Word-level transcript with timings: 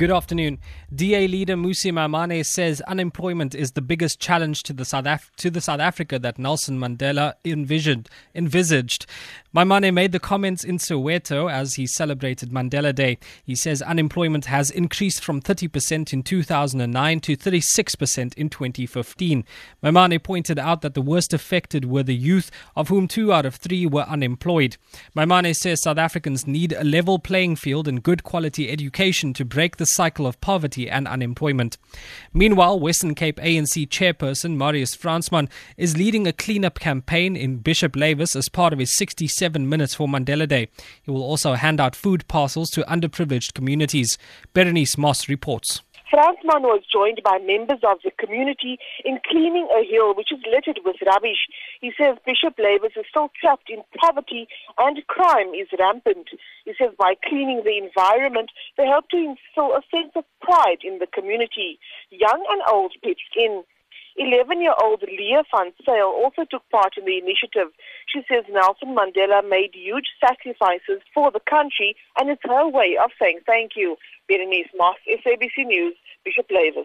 Good 0.00 0.10
afternoon. 0.10 0.60
DA 0.94 1.28
leader 1.28 1.56
Mmusi 1.56 1.92
Maimane 1.92 2.42
says 2.46 2.80
unemployment 2.88 3.54
is 3.54 3.72
the 3.72 3.82
biggest 3.82 4.18
challenge 4.18 4.62
to 4.62 4.72
the 4.72 4.86
South 4.86 5.04
Af- 5.04 5.30
to 5.36 5.50
the 5.50 5.60
South 5.60 5.78
Africa 5.78 6.18
that 6.18 6.38
Nelson 6.38 6.78
Mandela 6.78 7.34
envisioned 7.44 8.08
envisaged. 8.34 9.04
Maimane 9.54 9.92
made 9.92 10.12
the 10.12 10.18
comments 10.18 10.64
in 10.64 10.78
Soweto 10.78 11.52
as 11.52 11.74
he 11.74 11.86
celebrated 11.86 12.50
Mandela 12.50 12.94
Day. 12.94 13.18
He 13.44 13.54
says 13.54 13.82
unemployment 13.82 14.46
has 14.46 14.70
increased 14.70 15.22
from 15.22 15.42
30% 15.42 16.14
in 16.14 16.22
2009 16.22 17.20
to 17.20 17.36
36% 17.36 18.34
in 18.34 18.48
2015. 18.48 19.44
Maimane 19.82 20.22
pointed 20.22 20.58
out 20.58 20.80
that 20.80 20.94
the 20.94 21.02
worst 21.02 21.34
affected 21.34 21.84
were 21.84 22.04
the 22.04 22.14
youth, 22.14 22.50
of 22.74 22.88
whom 22.88 23.06
two 23.06 23.32
out 23.32 23.44
of 23.44 23.56
three 23.56 23.84
were 23.86 24.04
unemployed. 24.04 24.76
Maimane 25.16 25.54
says 25.54 25.82
South 25.82 25.98
Africans 25.98 26.46
need 26.46 26.72
a 26.72 26.84
level 26.84 27.18
playing 27.18 27.56
field 27.56 27.86
and 27.86 28.02
good 28.02 28.22
quality 28.22 28.70
education 28.70 29.34
to 29.34 29.44
break 29.44 29.76
the 29.76 29.89
cycle 29.90 30.26
of 30.26 30.40
poverty 30.40 30.88
and 30.88 31.06
unemployment. 31.06 31.78
Meanwhile, 32.32 32.80
Western 32.80 33.14
Cape 33.14 33.36
ANC 33.36 33.88
chairperson 33.88 34.56
Marius 34.56 34.96
Fransman 34.96 35.48
is 35.76 35.96
leading 35.96 36.26
a 36.26 36.32
cleanup 36.32 36.78
campaign 36.78 37.36
in 37.36 37.58
Bishop 37.58 37.92
Lavis 37.92 38.34
as 38.36 38.48
part 38.48 38.72
of 38.72 38.78
his 38.78 38.94
67 38.96 39.68
Minutes 39.68 39.94
for 39.94 40.08
Mandela 40.08 40.48
Day. 40.48 40.68
He 41.02 41.10
will 41.10 41.22
also 41.22 41.54
hand 41.54 41.80
out 41.80 41.96
food 41.96 42.26
parcels 42.28 42.70
to 42.70 42.82
underprivileged 42.82 43.54
communities. 43.54 44.18
Berenice 44.54 44.96
Moss 44.96 45.28
reports. 45.28 45.82
Fransman 46.10 46.62
was 46.62 46.82
joined 46.90 47.20
by 47.22 47.38
members 47.38 47.78
of 47.86 47.98
the 48.02 48.10
community 48.18 48.78
in 49.04 49.20
cleaning 49.30 49.68
a 49.70 49.86
hill 49.86 50.12
which 50.14 50.32
is 50.32 50.40
littered 50.50 50.80
with 50.84 50.96
rubbish. 51.06 51.46
He 51.80 51.92
says 51.96 52.18
Bishop 52.26 52.56
Lavis 52.58 52.98
is 52.98 53.06
still 53.08 53.30
trapped 53.40 53.70
in 53.70 53.82
poverty 53.96 54.48
and 54.78 55.06
crime 55.06 55.54
is 55.54 55.68
rampant. 55.78 56.28
He 56.64 56.72
says 56.76 56.90
by 56.98 57.14
cleaning 57.28 57.62
the 57.64 57.78
environment, 57.78 58.50
they 58.76 58.86
help 58.86 59.08
to 59.10 59.16
instill 59.16 59.76
a 59.76 59.82
sense 59.94 60.10
of 60.16 60.24
pride 60.40 60.82
in 60.82 60.98
the 60.98 61.06
community. 61.06 61.78
Young 62.10 62.44
and 62.50 62.62
old 62.68 62.92
pitched 63.02 63.36
in. 63.36 63.62
11 64.20 64.60
year 64.60 64.74
old 64.82 65.02
Leah 65.02 65.44
van 65.50 65.72
Sale 65.84 66.12
also 66.12 66.44
took 66.44 66.62
part 66.68 66.92
in 66.98 67.06
the 67.06 67.16
initiative. 67.16 67.72
She 68.06 68.20
says 68.28 68.44
Nelson 68.50 68.94
Mandela 68.94 69.40
made 69.48 69.70
huge 69.72 70.08
sacrifices 70.20 71.00
for 71.14 71.30
the 71.30 71.40
country 71.48 71.96
and 72.18 72.28
it's 72.28 72.42
her 72.44 72.68
way 72.68 72.98
of 73.02 73.10
saying 73.20 73.40
thank 73.46 73.72
you. 73.76 73.96
Berenice 74.28 74.68
Moss, 74.76 74.96
SABC 75.08 75.66
News, 75.66 75.94
Bishop 76.22 76.48
Lavis. 76.50 76.84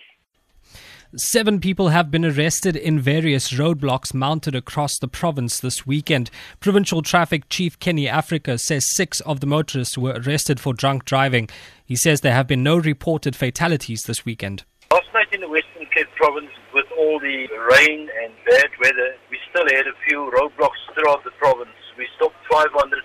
Seven 1.17 1.59
people 1.59 1.89
have 1.89 2.09
been 2.09 2.25
arrested 2.25 2.75
in 2.75 2.99
various 2.99 3.51
roadblocks 3.51 4.13
mounted 4.13 4.55
across 4.55 4.97
the 4.97 5.07
province 5.07 5.59
this 5.59 5.85
weekend. 5.85 6.31
Provincial 6.59 7.01
Traffic 7.01 7.47
Chief 7.49 7.77
Kenny 7.79 8.07
Africa 8.07 8.57
says 8.57 8.95
six 8.95 9.19
of 9.21 9.39
the 9.39 9.47
motorists 9.47 9.97
were 9.97 10.19
arrested 10.25 10.59
for 10.59 10.73
drunk 10.73 11.05
driving. 11.05 11.49
He 11.85 11.95
says 11.95 12.21
there 12.21 12.33
have 12.33 12.47
been 12.47 12.63
no 12.63 12.77
reported 12.77 13.35
fatalities 13.35 14.03
this 14.03 14.25
weekend. 14.25 14.63
Last 14.91 15.07
night 15.13 15.27
in 15.33 15.41
the 15.41 15.49
Western 15.49 15.85
Cape 15.93 16.07
province, 16.15 16.49
with 16.73 16.84
all 16.95 17.19
the 17.19 17.47
rain 17.75 18.07
and 18.23 18.31
bad 18.47 18.71
weather, 18.79 19.19
we 19.29 19.37
still 19.51 19.67
had 19.67 19.87
a 19.87 19.95
few 20.07 20.31
roadblocks 20.31 20.79
throughout 20.95 21.23
the 21.23 21.35
province. 21.35 21.75
We 21.99 22.07
stopped 22.15 22.39
525 22.51 23.03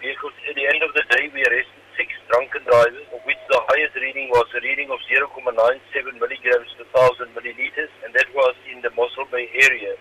vehicles. 0.00 0.32
At 0.48 0.56
the 0.56 0.68
end 0.68 0.80
of 0.84 0.92
the 0.92 1.04
day, 1.16 1.28
we 1.32 1.40
arrested 1.44 1.84
six 1.96 2.12
drunken 2.28 2.64
drivers, 2.68 3.08
of 3.12 3.20
which 3.24 3.40
the 3.48 3.60
highest 3.72 3.96
reading 3.96 4.28
was 4.28 4.48
a 4.52 4.60
reading 4.60 4.92
of 4.92 5.00
0.97 5.08 5.52
milligrams 6.20 6.70
per 6.76 6.88
thousand 6.92 7.32
milliliters, 7.32 7.92
and 8.04 8.12
that 8.12 8.28
was 8.36 8.54
in 8.68 8.80
the 8.84 8.92
Mossel 8.92 9.24
Bay 9.32 9.48
area. 9.64 9.96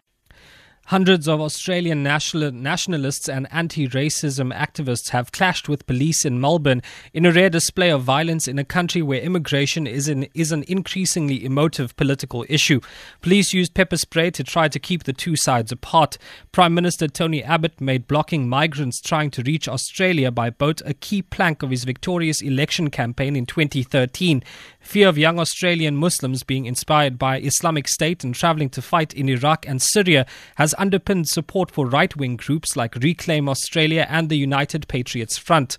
Hundreds 0.90 1.28
of 1.28 1.42
Australian 1.42 2.04
national, 2.04 2.52
nationalists 2.52 3.28
and 3.28 3.48
anti 3.52 3.88
racism 3.88 4.54
activists 4.54 5.10
have 5.10 5.32
clashed 5.32 5.68
with 5.68 5.88
police 5.88 6.24
in 6.24 6.40
Melbourne 6.40 6.84
in 7.12 7.26
a 7.26 7.32
rare 7.32 7.50
display 7.50 7.90
of 7.90 8.04
violence 8.04 8.48
in 8.48 8.60
a 8.60 8.64
country 8.64 9.02
where 9.02 9.20
immigration 9.20 9.88
is 9.88 10.08
an, 10.08 10.28
is 10.36 10.52
an 10.52 10.64
increasingly 10.68 11.44
emotive 11.44 11.96
political 11.96 12.46
issue. 12.50 12.80
Police 13.22 13.52
used 13.52 13.74
pepper 13.74 13.98
spray 13.98 14.30
to 14.30 14.44
try 14.44 14.68
to 14.68 14.78
keep 14.78 15.06
the 15.06 15.14
two 15.14 15.36
sides 15.36 15.72
apart. 15.72 16.20
Prime 16.52 16.76
Minister 16.76 17.08
Tony 17.08 17.44
Abbott 17.44 17.82
made 17.82 18.08
blocking 18.08 18.48
migrants 18.48 19.02
trying 19.02 19.32
to 19.32 19.42
reach 19.42 19.68
Australia 19.68 20.30
by 20.30 20.52
boat 20.52 20.84
a 20.86 20.94
key 20.94 21.24
plank 21.24 21.64
of 21.64 21.72
his 21.72 21.84
victorious 21.84 22.44
election 22.44 22.92
campaign 22.92 23.36
in 23.36 23.48
2013. 23.48 24.44
Fear 24.82 25.08
of 25.08 25.18
young 25.18 25.40
Australian 25.40 25.96
Muslims 25.96 26.44
being 26.44 26.68
inspired 26.68 27.18
by 27.18 27.40
Islamic 27.40 27.88
State 27.88 28.24
and 28.24 28.36
traveling 28.36 28.70
to 28.70 28.84
fight 28.84 29.16
in 29.16 29.30
Iraq 29.30 29.68
and 29.68 29.82
Syria 29.82 30.28
has 30.58 30.75
underpinned 30.78 31.28
support 31.28 31.72
for 31.72 31.88
right 31.88 32.16
wing 32.16 32.36
groups 32.36 32.76
like 32.76 32.96
Reclaim 32.96 33.50
Australia 33.50 34.06
and 34.10 34.30
the 34.30 34.38
United 34.38 34.88
Patriots 34.88 35.38
Front. 35.38 35.78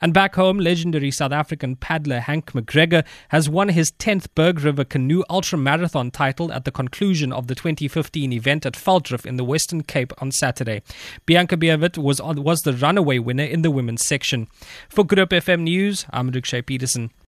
And 0.00 0.14
back 0.14 0.34
home, 0.34 0.58
legendary 0.58 1.10
South 1.10 1.32
African 1.32 1.76
paddler 1.76 2.20
Hank 2.20 2.52
McGregor 2.52 3.04
has 3.28 3.48
won 3.48 3.68
his 3.68 3.92
10th 3.92 4.26
Berg 4.34 4.60
River 4.60 4.84
Canoe 4.84 5.22
Ultra 5.28 5.58
Marathon 5.58 6.10
title 6.10 6.52
at 6.52 6.64
the 6.64 6.72
conclusion 6.72 7.32
of 7.32 7.46
the 7.46 7.54
2015 7.54 8.32
event 8.32 8.64
at 8.64 8.74
Velddrif 8.74 9.26
in 9.26 9.36
the 9.36 9.44
Western 9.44 9.82
Cape 9.82 10.12
on 10.18 10.32
Saturday. 10.32 10.82
Bianca 11.26 11.56
Beavitt 11.56 11.98
was, 11.98 12.20
was 12.22 12.62
the 12.62 12.72
runaway 12.72 13.18
winner 13.18 13.44
in 13.44 13.62
the 13.62 13.70
women's 13.70 14.04
section. 14.04 14.48
Good 14.94 15.18
Hope 15.18 15.30
FM 15.30 15.62
News, 15.62 16.06
I'm 16.10 16.30
Rikshay 16.30 16.62
Peterson. 16.62 17.10